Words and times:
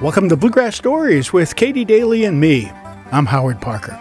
Welcome 0.00 0.30
to 0.30 0.36
Bluegrass 0.36 0.76
Stories 0.76 1.30
with 1.30 1.56
Katie 1.56 1.84
Daly 1.84 2.24
and 2.24 2.40
me. 2.40 2.72
I'm 3.12 3.26
Howard 3.26 3.60
Parker. 3.60 4.00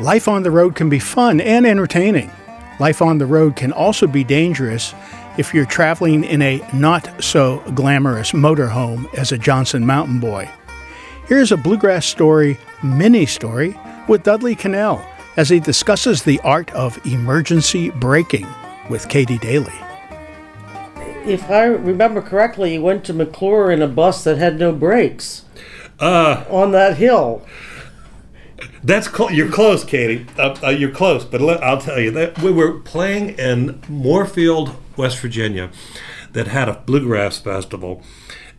Life 0.00 0.28
on 0.28 0.44
the 0.44 0.52
road 0.52 0.76
can 0.76 0.88
be 0.88 1.00
fun 1.00 1.40
and 1.40 1.66
entertaining. 1.66 2.30
Life 2.78 3.02
on 3.02 3.18
the 3.18 3.26
road 3.26 3.56
can 3.56 3.72
also 3.72 4.06
be 4.06 4.22
dangerous 4.22 4.94
if 5.36 5.52
you're 5.52 5.66
traveling 5.66 6.22
in 6.22 6.40
a 6.42 6.64
not 6.72 7.24
so 7.24 7.58
glamorous 7.74 8.30
motorhome 8.30 9.12
as 9.14 9.32
a 9.32 9.38
Johnson 9.38 9.84
Mountain 9.84 10.20
Boy. 10.20 10.48
Here's 11.26 11.50
a 11.50 11.56
Bluegrass 11.56 12.06
Story 12.06 12.56
mini 12.84 13.26
story 13.26 13.76
with 14.06 14.22
Dudley 14.22 14.54
Connell 14.54 15.04
as 15.36 15.48
he 15.48 15.58
discusses 15.58 16.22
the 16.22 16.38
art 16.44 16.70
of 16.70 17.04
emergency 17.04 17.90
braking 17.90 18.46
with 18.88 19.08
Katie 19.08 19.38
Daly. 19.38 19.89
If 21.26 21.50
I 21.50 21.64
remember 21.64 22.22
correctly, 22.22 22.74
you 22.74 22.82
went 22.82 23.04
to 23.04 23.12
McClure 23.12 23.70
in 23.70 23.82
a 23.82 23.86
bus 23.88 24.24
that 24.24 24.38
had 24.38 24.58
no 24.58 24.72
brakes 24.72 25.44
Uh, 25.98 26.44
on 26.50 26.72
that 26.72 26.96
hill. 26.96 27.42
that's 28.82 29.10
cl- 29.14 29.30
you're 29.30 29.50
close, 29.50 29.84
Katie. 29.84 30.26
Uh, 30.38 30.56
uh, 30.62 30.70
you're 30.70 30.90
close, 30.90 31.24
but 31.24 31.40
let, 31.40 31.62
I'll 31.62 31.80
tell 31.80 32.00
you 32.00 32.10
that 32.12 32.38
we 32.40 32.50
were 32.50 32.72
playing 32.72 33.30
in 33.38 33.74
Moorefield, 33.88 34.74
West 34.96 35.18
Virginia, 35.18 35.70
that 36.32 36.46
had 36.48 36.68
a 36.68 36.82
bluegrass 36.86 37.38
festival, 37.38 38.02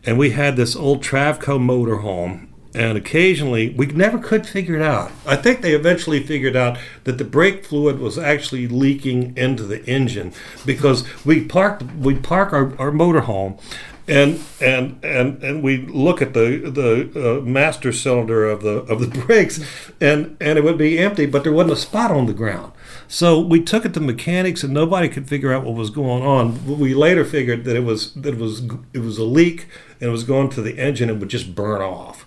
and 0.04 0.16
we 0.18 0.30
had 0.30 0.56
this 0.56 0.76
old 0.76 1.02
Travco 1.02 1.58
motorhome. 1.58 2.46
And 2.74 2.96
occasionally, 2.96 3.70
we 3.70 3.86
never 3.86 4.18
could 4.18 4.46
figure 4.46 4.74
it 4.76 4.82
out. 4.82 5.12
I 5.26 5.36
think 5.36 5.60
they 5.60 5.74
eventually 5.74 6.22
figured 6.22 6.56
out 6.56 6.78
that 7.04 7.18
the 7.18 7.24
brake 7.24 7.66
fluid 7.66 7.98
was 7.98 8.16
actually 8.16 8.66
leaking 8.66 9.36
into 9.36 9.64
the 9.64 9.84
engine 9.84 10.32
because 10.64 11.04
we 11.24 11.44
parked, 11.44 11.82
we 11.96 12.14
park 12.14 12.52
our, 12.54 12.74
our 12.78 12.90
motorhome, 12.90 13.60
and 14.08 14.40
and 14.60 14.98
and 15.04 15.42
and 15.42 15.62
we 15.62 15.78
look 15.86 16.20
at 16.20 16.34
the 16.34 16.58
the 16.58 17.38
uh, 17.38 17.40
master 17.42 17.92
cylinder 17.92 18.44
of 18.48 18.62
the 18.62 18.78
of 18.92 19.00
the 19.00 19.20
brakes, 19.26 19.60
and 20.00 20.36
and 20.40 20.58
it 20.58 20.64
would 20.64 20.78
be 20.78 20.98
empty, 20.98 21.26
but 21.26 21.44
there 21.44 21.52
wasn't 21.52 21.72
a 21.72 21.76
spot 21.76 22.10
on 22.10 22.26
the 22.26 22.34
ground. 22.34 22.72
So 23.06 23.38
we 23.38 23.62
took 23.62 23.84
it 23.84 23.94
to 23.94 24.00
mechanics, 24.00 24.64
and 24.64 24.72
nobody 24.72 25.08
could 25.08 25.28
figure 25.28 25.52
out 25.52 25.64
what 25.64 25.74
was 25.74 25.90
going 25.90 26.22
on. 26.22 26.78
We 26.78 26.94
later 26.94 27.24
figured 27.24 27.64
that 27.64 27.76
it 27.76 27.84
was 27.84 28.14
that 28.14 28.34
it 28.34 28.40
was 28.40 28.62
it 28.92 29.00
was 29.00 29.18
a 29.18 29.24
leak, 29.24 29.68
and 30.00 30.08
it 30.08 30.12
was 30.12 30.24
going 30.24 30.48
to 30.50 30.62
the 30.62 30.78
engine 30.78 31.08
and 31.08 31.20
would 31.20 31.28
just 31.28 31.54
burn 31.54 31.80
off. 31.80 32.26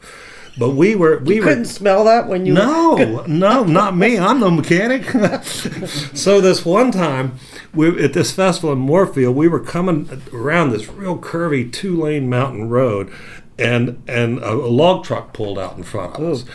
But 0.58 0.72
we 0.72 0.96
were 0.96 1.20
we 1.20 1.36
You 1.36 1.42
were 1.42 1.48
couldn't 1.48 1.66
smell 1.66 2.06
that 2.06 2.28
when 2.28 2.46
you 2.46 2.54
no, 2.54 2.96
no, 3.28 3.64
not 3.64 3.96
me. 3.96 4.18
I'm 4.18 4.40
the 4.40 4.50
mechanic. 4.50 5.04
so 6.16 6.40
this 6.40 6.66
one 6.66 6.92
time, 6.92 7.40
we 7.74 8.04
at 8.04 8.14
this 8.14 8.32
festival 8.32 8.72
in 8.72 8.80
Moorefield, 8.80 9.36
we 9.36 9.48
were 9.48 9.60
coming 9.60 10.24
around 10.34 10.70
this 10.70 10.88
real 10.88 11.18
curvy 11.18 11.72
two 11.72 12.02
lane 12.02 12.30
mountain 12.30 12.70
road, 12.70 13.12
and 13.60 14.02
and 14.08 14.40
a, 14.40 14.54
a 14.54 14.72
log 14.72 15.04
truck 15.04 15.34
pulled 15.34 15.60
out 15.60 15.78
in 15.78 15.84
front 15.84 16.16
of 16.16 16.24
us. 16.24 16.46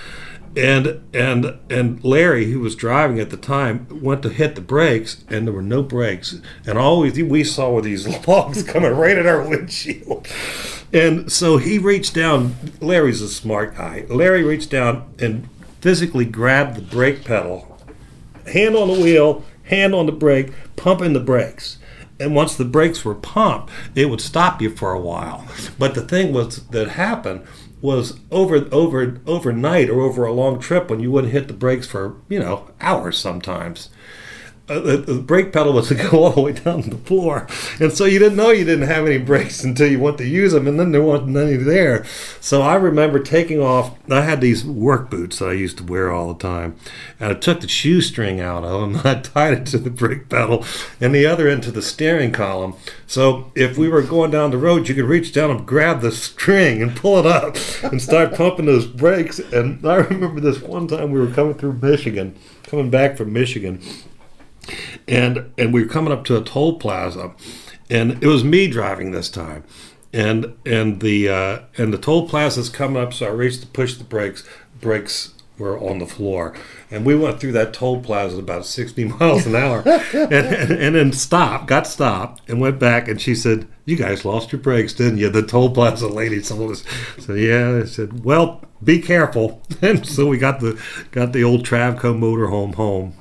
And 0.56 1.00
and 1.14 1.58
and 1.68 2.02
Larry, 2.02 2.50
who 2.50 2.60
was 2.60 2.74
driving 2.74 3.20
at 3.20 3.30
the 3.30 3.36
time, 3.36 3.86
went 4.02 4.22
to 4.22 4.30
hit 4.30 4.54
the 4.54 4.60
brakes, 4.60 5.24
and 5.28 5.46
there 5.46 5.54
were 5.54 5.62
no 5.62 5.82
brakes. 5.82 6.40
And 6.66 6.76
all 6.76 7.00
we, 7.00 7.22
we 7.22 7.44
saw 7.44 7.70
were 7.70 7.82
these 7.82 8.08
logs 8.26 8.62
coming 8.62 8.92
right 8.92 9.16
at 9.16 9.26
our 9.26 9.46
windshield. 9.46 10.26
And 10.92 11.30
so 11.30 11.56
he 11.58 11.78
reached 11.78 12.14
down. 12.14 12.54
Larry's 12.80 13.22
a 13.22 13.28
smart 13.28 13.76
guy. 13.76 14.04
Larry 14.08 14.42
reached 14.42 14.70
down 14.70 15.12
and 15.18 15.48
physically 15.80 16.24
grabbed 16.24 16.76
the 16.76 16.82
brake 16.82 17.24
pedal, 17.24 17.78
hand 18.46 18.76
on 18.76 18.88
the 18.88 19.00
wheel, 19.00 19.44
hand 19.64 19.94
on 19.94 20.06
the 20.06 20.12
brake, 20.12 20.52
pumping 20.76 21.12
the 21.12 21.20
brakes. 21.20 21.78
And 22.18 22.34
once 22.34 22.54
the 22.54 22.66
brakes 22.66 23.04
were 23.04 23.14
pumped, 23.14 23.72
it 23.94 24.10
would 24.10 24.20
stop 24.20 24.60
you 24.60 24.68
for 24.68 24.92
a 24.92 25.00
while. 25.00 25.46
But 25.78 25.94
the 25.94 26.02
thing 26.02 26.34
was 26.34 26.66
that 26.66 26.90
happened 26.90 27.46
was 27.80 28.20
over 28.30 28.68
over 28.70 29.18
overnight 29.26 29.88
or 29.88 30.02
over 30.02 30.26
a 30.26 30.32
long 30.32 30.60
trip 30.60 30.90
when 30.90 31.00
you 31.00 31.10
wouldn't 31.10 31.32
hit 31.32 31.48
the 31.48 31.54
brakes 31.54 31.86
for 31.86 32.16
you 32.28 32.38
know 32.38 32.70
hours 32.78 33.16
sometimes 33.16 33.88
Uh, 34.70 34.78
the, 34.78 34.96
the 34.98 35.14
brake 35.14 35.52
pedal 35.52 35.72
was 35.72 35.88
to 35.88 35.94
go 36.10 36.22
all 36.22 36.30
the 36.30 36.40
way 36.40 36.52
down 36.52 36.80
to 36.80 36.90
the 36.90 36.96
floor, 36.98 37.48
and 37.80 37.92
so 37.92 38.04
you 38.04 38.20
didn't 38.20 38.36
know 38.36 38.50
you 38.50 38.64
didn't 38.64 38.86
have 38.86 39.04
any 39.04 39.18
brakes 39.18 39.64
until 39.64 39.90
you 39.90 39.98
went 39.98 40.16
to 40.16 40.24
use 40.24 40.52
them, 40.52 40.68
and 40.68 40.78
then 40.78 40.92
there 40.92 41.02
wasn't 41.02 41.36
any 41.36 41.56
there. 41.56 42.04
So 42.40 42.62
I 42.62 42.76
remember 42.76 43.18
taking 43.18 43.60
off. 43.60 43.98
I 44.08 44.20
had 44.20 44.40
these 44.40 44.64
work 44.64 45.10
boots 45.10 45.40
that 45.40 45.48
I 45.48 45.54
used 45.54 45.78
to 45.78 45.84
wear 45.84 46.12
all 46.12 46.32
the 46.32 46.38
time, 46.38 46.76
and 47.18 47.32
I 47.32 47.34
took 47.34 47.62
the 47.62 47.68
shoestring 47.68 48.40
out 48.40 48.62
of 48.62 48.80
them. 48.80 48.90
And 49.00 49.06
I 49.06 49.20
tied 49.20 49.54
it 49.54 49.66
to 49.66 49.78
the 49.78 49.90
brake 49.90 50.28
pedal, 50.28 50.64
and 51.00 51.14
the 51.14 51.26
other 51.26 51.48
end 51.48 51.62
to 51.64 51.72
the 51.72 51.82
steering 51.82 52.32
column. 52.32 52.74
So 53.06 53.50
if 53.54 53.76
we 53.78 53.88
were 53.88 54.02
going 54.02 54.30
down 54.30 54.50
the 54.50 54.58
road, 54.58 54.88
you 54.88 54.94
could 54.94 55.06
reach 55.06 55.32
down 55.32 55.50
and 55.50 55.66
grab 55.66 56.00
the 56.00 56.12
string 56.12 56.82
and 56.82 56.94
pull 56.94 57.18
it 57.18 57.26
up 57.26 57.56
and 57.82 58.00
start 58.00 58.34
pumping 58.34 58.66
those 58.66 58.86
brakes. 58.86 59.38
And 59.38 59.84
I 59.84 59.96
remember 59.96 60.40
this 60.40 60.60
one 60.60 60.86
time 60.86 61.10
we 61.10 61.18
were 61.18 61.32
coming 61.32 61.54
through 61.54 61.74
Michigan, 61.74 62.36
coming 62.64 62.90
back 62.90 63.16
from 63.16 63.32
Michigan 63.32 63.82
and 65.08 65.52
and 65.58 65.72
we 65.72 65.82
were 65.82 65.88
coming 65.88 66.12
up 66.12 66.24
to 66.24 66.36
a 66.36 66.44
toll 66.44 66.78
plaza, 66.78 67.32
and 67.88 68.22
it 68.22 68.26
was 68.26 68.44
me 68.44 68.68
driving 68.68 69.10
this 69.10 69.28
time, 69.30 69.64
and 70.12 70.56
and 70.64 71.00
the 71.00 71.28
uh, 71.28 71.60
and 71.76 71.92
the 71.92 71.98
toll 71.98 72.28
plaza's 72.28 72.68
coming 72.68 73.02
up, 73.02 73.12
so 73.12 73.26
I 73.26 73.30
reached 73.30 73.62
to 73.62 73.66
push 73.66 73.94
the 73.94 74.04
brakes. 74.04 74.44
Brakes 74.80 75.34
were 75.58 75.78
on 75.78 75.98
the 75.98 76.06
floor, 76.06 76.54
and 76.90 77.04
we 77.04 77.14
went 77.14 77.38
through 77.38 77.52
that 77.52 77.74
toll 77.74 78.00
plaza 78.00 78.36
at 78.36 78.42
about 78.42 78.66
sixty 78.66 79.04
miles 79.20 79.46
an 79.46 79.54
hour, 79.54 79.82
and, 79.86 80.32
and 80.32 80.70
and 80.72 80.94
then 80.96 81.12
stopped, 81.12 81.66
got 81.66 81.86
stopped, 81.86 82.48
and 82.48 82.60
went 82.60 82.78
back, 82.78 83.06
and 83.08 83.20
she 83.20 83.34
said, 83.34 83.68
"You 83.84 83.96
guys 83.96 84.24
lost 84.24 84.52
your 84.52 84.60
brakes, 84.60 84.92
didn't 84.92 85.18
you?" 85.18 85.28
The 85.30 85.42
toll 85.42 85.70
plaza 85.70 86.08
lady 86.08 86.40
told 86.42 86.72
us. 86.72 86.84
So 87.18 87.34
yeah, 87.34 87.82
I 87.82 87.84
said, 87.84 88.24
"Well, 88.24 88.64
be 88.82 89.00
careful," 89.00 89.62
and 89.82 90.06
so 90.06 90.26
we 90.26 90.38
got 90.38 90.60
the 90.60 90.80
got 91.12 91.32
the 91.32 91.44
old 91.44 91.64
Travco 91.64 92.18
motorhome 92.18 92.74
home. 92.74 93.14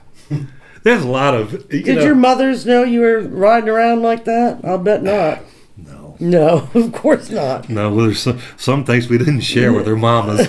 There's 0.84 1.04
a 1.04 1.08
lot 1.08 1.34
of. 1.34 1.52
You 1.74 1.84
Did 1.84 1.98
know, 1.98 2.04
your 2.04 2.16
mothers 2.16 2.66
know 2.66 2.84
you 2.84 3.02
were 3.02 3.20
riding 3.22 3.70
around 3.70 4.02
like 4.02 4.26
that? 4.26 4.60
I'll 4.64 4.78
bet 4.78 5.04
not. 5.04 5.40
No. 5.78 6.16
No, 6.20 6.70
of 6.74 6.92
course 6.94 7.30
not. 7.30 7.70
No, 7.70 7.94
well, 7.94 8.06
there's 8.06 8.20
some, 8.22 8.40
some 8.58 8.86
things 8.86 9.10
we 9.10 9.18
didn't 9.18 9.42
share 9.42 9.74
with 9.74 9.88
our 9.88 9.96
mamas. 9.96 10.48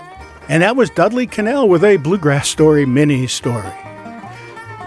And 0.48 0.62
that 0.62 0.76
was 0.76 0.90
Dudley 0.90 1.26
Connell 1.26 1.68
with 1.68 1.82
a 1.82 1.96
Bluegrass 1.96 2.48
Story 2.48 2.86
mini 2.86 3.26
story. 3.26 3.68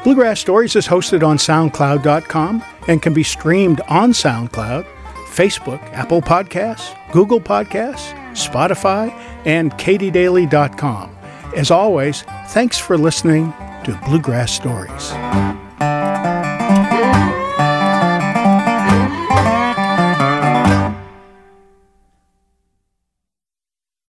Bluegrass 0.06 0.40
Stories 0.40 0.76
is 0.78 0.88
hosted 0.88 1.22
on 1.22 1.38
SoundCloud.com 1.38 2.64
and 2.88 3.02
can 3.02 3.14
be 3.14 3.24
streamed 3.24 3.82
on 3.90 4.14
SoundCloud, 4.14 4.86
Facebook, 5.26 5.82
Apple 5.92 6.22
Podcasts, 6.22 6.96
Google 7.12 7.42
Podcasts, 7.42 8.14
Spotify, 8.32 9.12
and 9.46 9.74
katiedaly.com. 9.74 11.14
As 11.58 11.72
always, 11.72 12.22
thanks 12.48 12.78
for 12.78 12.98
listening 12.98 13.54
to 13.90 14.00
Bluegrass 14.06 14.52
Stories. 14.52 15.69